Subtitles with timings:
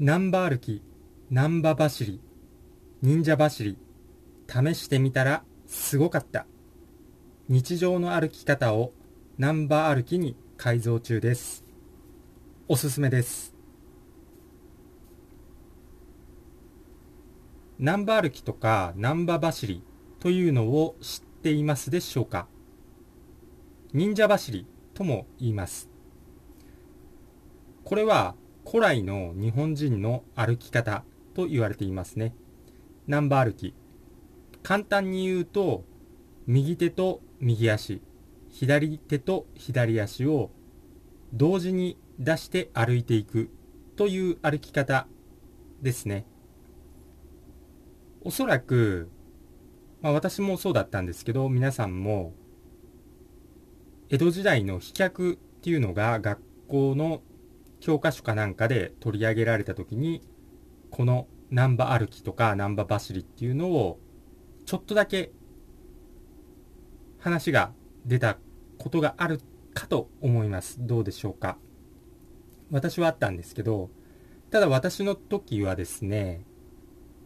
[0.00, 0.82] 南波歩き、
[1.30, 2.20] 南波走り、
[3.00, 3.78] 忍者走り、
[4.48, 6.46] 試してみたらすごかった。
[7.48, 8.92] 日常の歩き方を
[9.38, 11.64] 南波歩きに改造中です。
[12.66, 13.54] おすすめです。
[17.78, 19.84] 南波歩きとか南波走り
[20.18, 22.48] というのを知っていますでしょうか？
[23.92, 25.88] 忍者走りとも言います。
[27.84, 28.34] これは
[28.66, 32.34] 古来の日本人の歩き方と言われていますね。
[33.06, 33.74] 南波歩き。
[34.62, 35.84] 簡単に言うと、
[36.46, 38.00] 右手と右足、
[38.48, 40.50] 左手と左足を
[41.32, 43.50] 同時に出して歩いていく
[43.96, 45.06] という歩き方
[45.82, 46.26] ですね。
[48.22, 49.10] おそらく、
[50.00, 52.32] まあ私もそうだったんですけど、皆さんも、
[54.08, 57.20] 江戸時代の飛脚っていうのが学校の
[57.80, 60.22] 教科書かなんかで取り上げられた時に
[60.90, 63.98] この難波歩きとか難波走りっていうのを
[64.64, 65.32] ちょっとだけ
[67.18, 67.72] 話が
[68.06, 68.38] 出た
[68.78, 69.40] ことがある
[69.74, 70.76] かと思います。
[70.80, 71.58] どうでしょうか。
[72.70, 73.90] 私はあったんですけど、
[74.50, 76.44] ただ私の時はですね、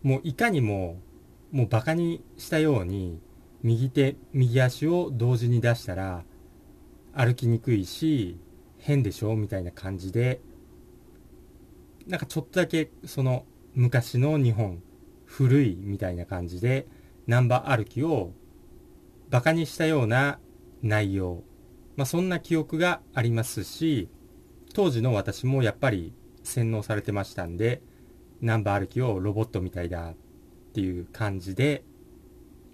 [0.03, 1.01] もういかにも
[1.51, 3.21] もうバカにしたように
[3.63, 6.25] 右手、右足を同時に出したら
[7.13, 8.39] 歩きにくいし
[8.79, 9.37] 変でしょ？
[9.37, 10.41] みたいな感じで
[12.07, 14.83] なんかちょっとだけその昔の日本
[15.27, 16.87] 古いみたいな感じで
[17.27, 18.33] ナンバー歩きを
[19.29, 20.39] バカにしたような
[20.83, 21.43] 内容、
[21.97, 24.09] まあ、そんな記憶がありますし
[24.73, 27.83] 当時の私もやっぱり洗脳されてましたんで
[28.41, 30.15] ナンバー歩きをロボットみたいだっ
[30.73, 31.85] ていう感じで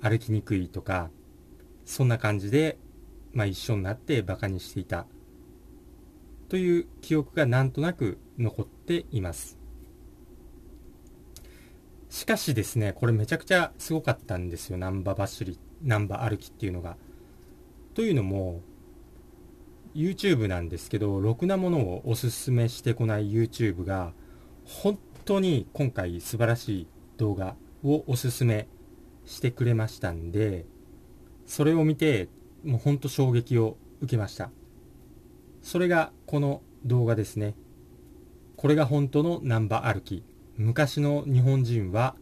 [0.00, 1.10] 歩きにくいとか
[1.84, 2.78] そんな感じで、
[3.32, 5.06] まあ、一緒になってバカにしていた。
[6.48, 9.58] という記憶がなんとなく残っています。
[12.10, 14.78] しかしですね、これめちゃくちゃすごかったんですよ。
[14.78, 16.96] ナンバ走り、ナンバ歩きっていうのが。
[17.94, 18.62] というのも、
[19.94, 24.12] YouTube なんですけど、ろくなものをおすすめしてこない YouTube が、
[24.64, 28.68] 本当に今回素晴らしい動画をおすすめ
[29.24, 30.66] してくれましたんで、
[31.46, 32.28] それを見て、
[32.64, 34.50] もう本当衝撃を受けました。
[35.64, 37.54] それがこの動画ですね。
[38.58, 40.22] これが本当のナンバ歩き。
[40.56, 42.14] 昔の日本人は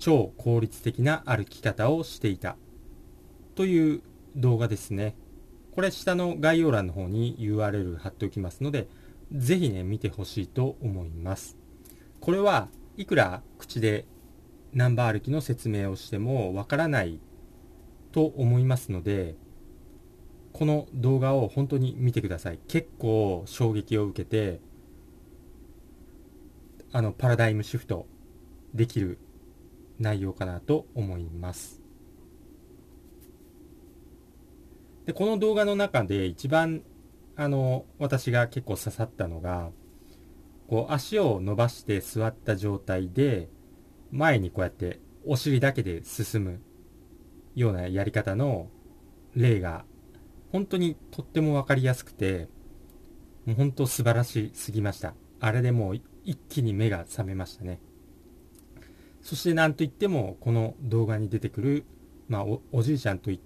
[0.00, 2.56] 超効率的な歩き方をしていた。
[3.54, 4.02] という
[4.34, 5.14] 動画ですね。
[5.72, 8.88] これ下の概要欄の方に URL 貼っておきますので、
[9.32, 11.56] ぜひね、見てほしいと思います。
[12.18, 14.04] これはいくら口で
[14.72, 17.20] ナンバー歩きの説明をしてもわからない
[18.10, 19.36] と思いますので、
[20.52, 22.58] この動画を本当に見てください。
[22.68, 24.60] 結構衝撃を受けて、
[26.92, 28.06] あの、パラダイムシフト
[28.74, 29.18] できる
[29.98, 31.80] 内容かなと思います。
[35.06, 36.82] で、この動画の中で一番、
[37.36, 39.70] あの、私が結構刺さったのが、
[40.68, 43.48] こう、足を伸ばして座った状態で、
[44.10, 46.60] 前にこうやってお尻だけで進む
[47.54, 48.68] ようなやり方の
[49.34, 49.84] 例が
[50.52, 52.48] 本当にとっても分かりやすくて、
[53.46, 55.14] もう本当素晴らしすぎました。
[55.40, 57.80] あれでもう一気に目が覚めましたね。
[59.22, 61.84] そして何といっても、この動画に出てくる、
[62.28, 63.40] まあお、おじいちゃんと言っ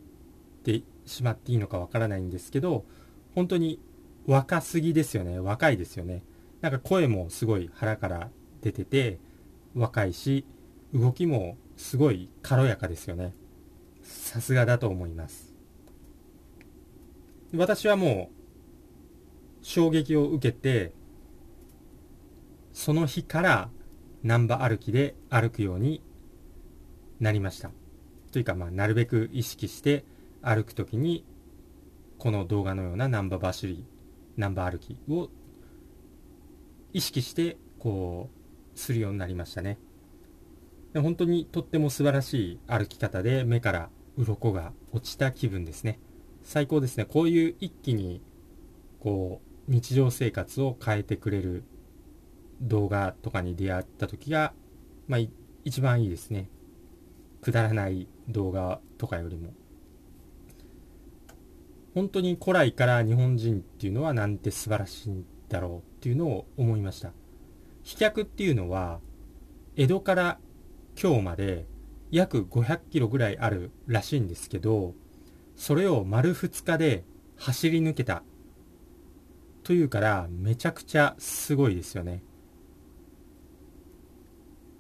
[0.62, 2.84] てしまっていいのかわからないんですけど、
[3.34, 3.80] 本当に
[4.26, 5.38] 若すぎですよね。
[5.38, 6.22] 若いですよね。
[6.60, 8.30] なんか声もすごい腹から
[8.62, 9.18] 出てて、
[9.74, 10.46] 若いし、
[10.92, 13.34] 動きもすごい軽やかですよね。
[14.02, 15.53] さすがだと思います。
[17.56, 20.92] 私はもう衝撃を受けて
[22.72, 23.70] その日から
[24.22, 26.02] 難波歩きで歩くように
[27.20, 27.70] なりました。
[28.32, 30.04] というかまあなるべく意識して
[30.42, 31.24] 歩く時に
[32.18, 33.84] この動画のような難波走り
[34.36, 35.28] 難波歩きを
[36.92, 38.28] 意識してこ
[38.74, 39.78] うするようになりましたね。
[40.92, 46.00] で本当にとっても素晴らしい歩き方で目から鱗が落ちた気分ですね。
[46.44, 47.06] 最高ですね。
[47.06, 48.22] こういう一気に、
[49.00, 51.64] こう、日常生活を変えてくれる
[52.60, 54.52] 動画とかに出会った時が、
[55.08, 55.20] まあ、
[55.64, 56.50] 一番いいですね。
[57.40, 59.52] くだらない動画とかよりも。
[61.94, 67.12] 本当に古来から日本人っていうのはなんて素晴らしいんだろうっていうのを思いました。
[67.82, 69.00] 飛脚っていうのは、
[69.76, 70.38] 江戸から
[71.00, 71.66] 今日まで
[72.10, 74.94] 約500キロぐらいあるらしいんですけど、
[75.56, 77.04] それを丸2日で
[77.36, 78.22] 走り抜けた。
[79.62, 82.22] というから、めちゃくちゃすごいですよね。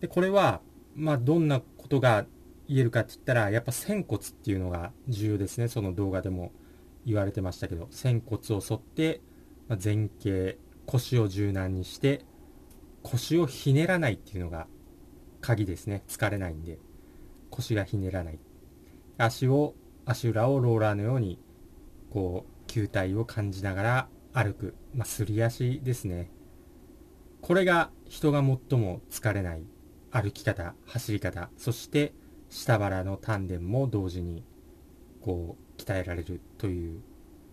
[0.00, 0.60] で、これは、
[0.94, 2.26] まあ、どんなことが
[2.68, 5.68] 言えるかって言ったら、やっぱ仙骨っていうのが重要ですね。
[5.68, 6.52] その動画でも
[7.06, 9.22] 言われてましたけど、仙骨を反って、
[9.68, 12.24] まあ、前傾、腰を柔軟にして、
[13.02, 14.66] 腰をひねらないっていうのが
[15.40, 16.02] 鍵ですね。
[16.08, 16.78] 疲れないんで。
[17.50, 18.38] 腰がひねらない。
[19.18, 19.74] 足を、
[20.06, 21.38] 足裏をローラーのように、
[22.10, 24.74] こう、球体を感じながら歩く。
[24.94, 26.30] まあ、すり足ですね。
[27.40, 29.62] これが人が最も疲れない
[30.10, 32.14] 歩き方、走り方、そして
[32.48, 34.44] 下腹の丹田も同時に
[35.20, 37.02] こう鍛えられるという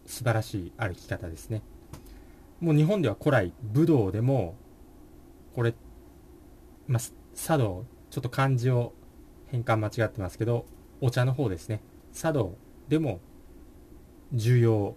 [0.05, 1.61] 素晴らしい歩き方ですね。
[2.61, 4.55] もう日本では古来武道でも
[5.55, 5.73] これ、
[6.87, 7.01] まあ、
[7.35, 8.93] 茶道、ちょっと漢字を
[9.47, 10.65] 変換間違ってますけど、
[11.01, 11.81] お茶の方ですね。
[12.13, 13.19] 茶道でも
[14.33, 14.95] 重要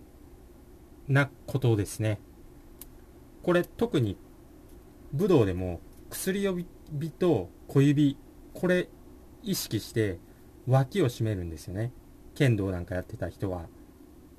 [1.09, 2.21] なことですね。
[3.43, 4.17] これ特に
[5.13, 5.81] 武道でも
[6.11, 6.67] 薬指
[7.11, 8.17] と小指、
[8.53, 8.89] これ
[9.43, 10.19] 意識して
[10.67, 11.93] 脇を締めるんですよね。
[12.35, 13.67] 剣道なんかやってた人は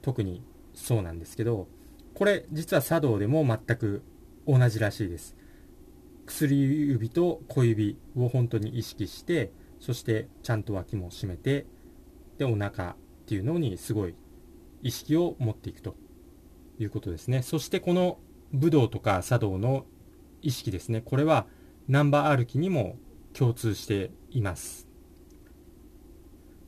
[0.02, 0.44] 特に
[0.74, 1.68] そうなんですけど、
[2.14, 4.02] これ実は茶道でも全く
[4.48, 5.36] 同じらしいです。
[6.26, 11.66] 薬指と小指を本当に意識して、そしてちゃんと脇も締めて、
[12.38, 12.96] で、お腹っ
[13.26, 14.16] ていうのにすごい
[14.82, 15.96] 意識を持っていくと
[16.80, 17.42] いうことですね。
[17.42, 18.20] そしてこの
[18.54, 19.86] 武道とか茶道の
[20.42, 21.02] 意識ですね。
[21.02, 21.48] これは
[21.88, 22.98] ナンバー歩きにも
[23.34, 24.88] 共通しています。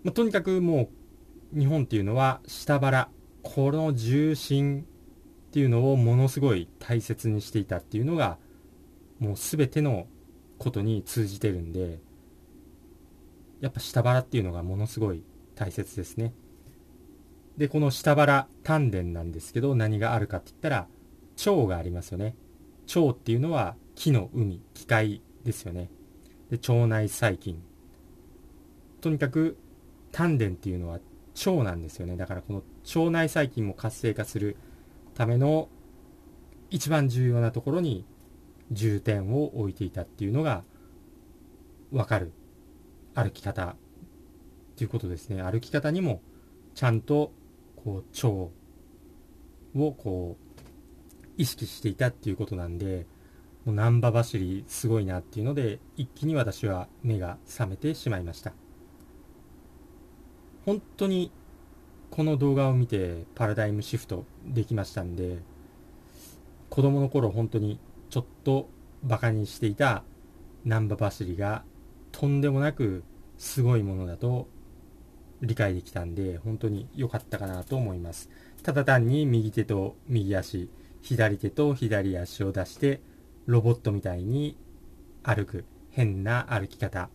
[0.04, 0.90] まあ、とにかくも
[1.54, 3.10] う日本っていうのは下腹、
[3.44, 8.38] この重心っていうのをものすごい大切にしていたっていうのが
[9.20, 10.08] もう全ての
[10.58, 12.00] ことに通じてるんで、
[13.60, 15.24] やっぱ下腹っていうのがものすごい
[15.58, 16.34] 大切ですね。
[17.58, 20.88] で、この下腹丹田なんですけど、何があるかって言ったら、
[21.46, 22.36] 腸がありますよね。
[22.96, 25.90] 腸っていうのは木の海、機械ですよね。
[26.50, 27.62] で、腸内細菌。
[29.02, 29.58] とにかく
[30.12, 31.00] 丹田っていうのは
[31.46, 32.16] 腸なんですよね。
[32.16, 32.64] だからこの
[32.96, 34.56] 腸内細菌も活性化する
[35.16, 35.70] ための
[36.70, 38.06] 一番重要なところに
[38.72, 40.64] 重点を置いていたっていうのが
[41.92, 42.34] わかる
[43.14, 43.76] 歩き方
[44.78, 45.42] っていうことですね。
[45.42, 46.22] 歩き方にも
[46.76, 47.32] ちゃんと
[47.84, 48.52] こう腸を
[49.74, 50.62] こう
[51.36, 53.08] 意識していたっていうことなんで、
[53.66, 58.54] もう難波走りすごいなっていうので、一気に私は目が覚めてしまいました。
[60.64, 61.32] 本当に
[62.12, 65.40] この動画を見てパラダイムシフトできましたんで、
[66.70, 67.80] 子供の頃本当に
[68.12, 68.70] ちょっと
[69.02, 70.04] バカにしていた
[70.66, 71.64] 難波走りが
[72.12, 73.04] とんでもなく
[73.40, 74.48] すごいものだと
[75.42, 78.30] 理解できたんで、本当に良かったかなと思います。
[78.64, 80.70] ただ単に右手と右足、
[81.02, 83.02] 左手と左足を出して、
[83.46, 84.58] ロボットみたいに
[85.24, 87.10] 歩く、変な歩き方。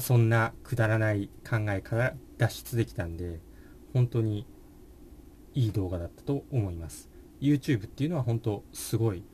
[0.00, 3.40] そんなくだらない考えから脱出できたんで、
[3.92, 4.46] 本当に
[5.54, 7.08] いい動画だったと思います。
[7.40, 9.24] YouTube っていうのは本当すごい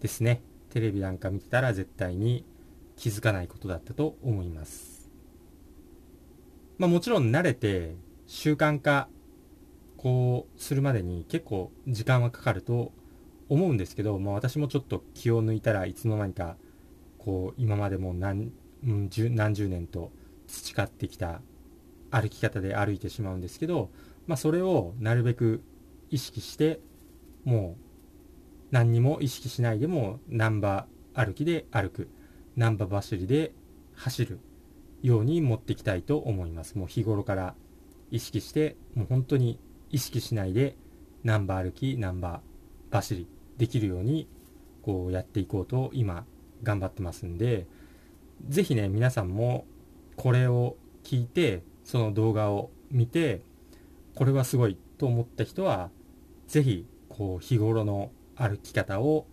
[0.00, 0.42] ですね。
[0.70, 2.44] テレビなんか見てたら絶対に
[2.96, 4.89] 気づかないことだったと思います。
[6.80, 7.94] まあもちろん慣れて
[8.26, 9.10] 習慣化
[9.98, 12.92] こうするまでに結構時間はかかると
[13.50, 16.56] 思うんですけど、まあ、私もちょっと気を抜いたらいつの間にか
[17.18, 18.50] こう今までも何,、
[19.10, 20.10] 十何十年と
[20.46, 21.42] 培ってきた
[22.10, 23.90] 歩き方で歩いてしまうんですけど、
[24.26, 25.62] まあ、それをなるべく
[26.08, 26.80] 意識して
[27.44, 27.84] もう
[28.70, 32.08] 何にも意識しないでもナンバー歩きで歩く。
[32.56, 33.52] ナンバー走りで
[33.96, 34.40] 走る。
[35.02, 36.76] ように持っていきたいと思います。
[36.78, 37.54] もう日頃から
[38.10, 39.58] 意識してもう本当に
[39.90, 40.76] 意識しないで
[41.24, 43.26] ナンバー歩き、ナンバー走り
[43.58, 44.28] できるように
[44.82, 46.24] こうやっていこうと今
[46.62, 47.66] 頑張ってますんで、
[48.48, 49.66] ぜひね、皆さんも
[50.16, 53.42] これを聞いて、その動画を見て、
[54.14, 55.90] これはすごいと思った人は、
[56.46, 59.26] ぜひこう日頃の歩き方を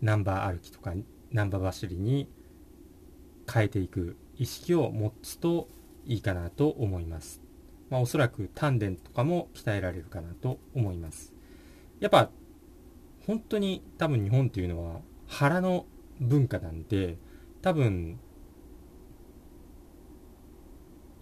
[0.00, 0.92] ナンバー歩きとか
[1.32, 2.28] ナンバー走りに
[3.52, 5.68] 変えていく意識を持つと
[6.06, 7.42] いいかなと思います。
[7.90, 11.34] まあ、おそらく丹田とかも鍛えられるかなと思います。
[12.00, 12.30] やっぱ、
[13.26, 15.86] 本当に多分日本っていうのは腹の
[16.20, 17.18] 文化なんで、
[17.62, 18.18] 多分、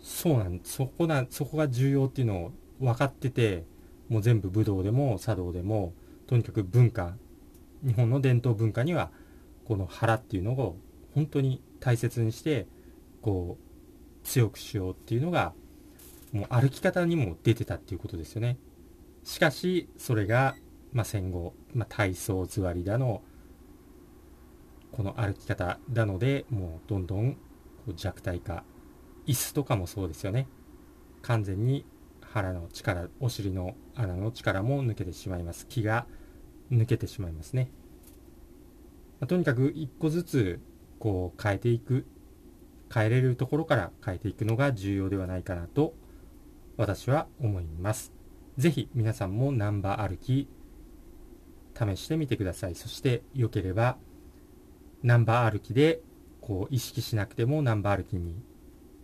[0.00, 3.64] そうなん、そこな、そこが重要っていうのを分かってて、
[4.08, 5.94] もう全部武道でも茶道でも、
[6.26, 7.16] とにかく文化、
[7.85, 9.11] 日本の伝統文化には、
[9.64, 10.76] この腹っていうのを
[11.14, 12.66] 本当に大切にして、
[13.26, 15.52] こう、強くしようっていうのが
[16.33, 18.56] もう歩き方にも出てたっていうことですよね。
[19.25, 20.54] しかし、それが、
[20.92, 23.23] まあ、戦後、まあ、体操座りだの、
[24.92, 27.38] この歩き方なのでもうどんどんこ
[27.88, 28.62] う弱体化。
[29.26, 30.47] 椅子とかもそうですよね。
[31.23, 31.85] 完全に
[32.21, 35.66] 腹の力お尻の穴の力も抜けてしまいます。
[35.66, 36.06] 気が
[36.71, 37.71] 抜けてしまいますね、
[39.18, 40.61] まあ、とにかく一個ずつ
[41.00, 42.06] こう変えていく。
[42.92, 45.94] 変えれるところから変えていくのが重要ではないかなと
[46.76, 48.12] 私は思います。
[48.56, 50.48] 是非皆さんもナンバー歩き
[51.74, 52.74] 試してみてください。
[52.74, 53.98] そして良ければ
[55.02, 56.00] ナンバー歩きで
[56.40, 58.42] こう意識しなくてもナンバー歩きに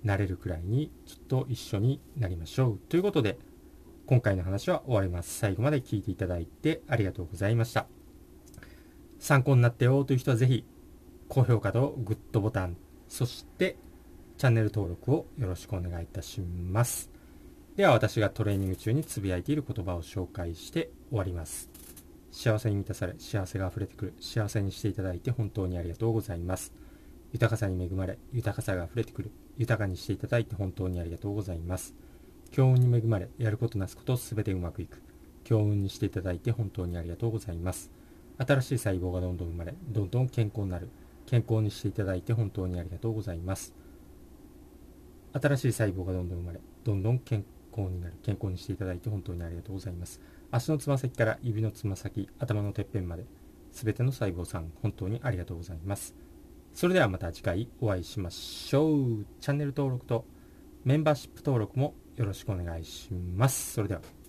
[0.03, 2.79] なれるくらいにちょっと一緒になりましょう。
[2.89, 3.39] ということで
[4.07, 5.39] 今回の話は終わります。
[5.39, 7.87] 最後まで聞いていただいてありがとうございました。
[9.19, 10.65] 参考になったよという人はぜひ
[11.29, 12.77] 高評価とグッドボタン
[13.13, 13.77] そして
[14.39, 17.11] チャンネル登録をよろしくお願いいたします。
[17.77, 21.69] では私がトレーニング中につぶやいている言葉を紹介して終わります。
[22.31, 26.73] 幸せに満たされ幸せが溢れてくる幸せにしていただいて本当にありがとうございます。
[27.35, 31.95] 豊かさに恵まれ豊かさが溢れてくる豊かにしていただいて本当にありがとうございます。
[32.51, 35.03] 強運に恵まれやることなすことすべてうまくいく。
[35.45, 37.91] 強運にしていただいて本当にありがとうございます。
[38.39, 40.89] 新しい細胞がどんどん生まれどんどん健康になる。
[41.33, 43.75] 健康にしていただいて本当にありがとうございます。
[45.33, 50.21] 新しい細胞がどんどん生まれどんどん健康になる健康にしていただいて本当にありがとうございます。
[50.51, 53.25] 足のつま先から指のつま先頭のてっぺんまで
[53.73, 56.15] 全ての細胞さん本当にありがとうございます。
[56.75, 59.27] それではまた次回お会いしましょう。
[59.41, 60.27] チャンネル登録と
[60.85, 63.73] メンバーシップ登録もよろしくお願いします。
[63.73, 64.22] それでは。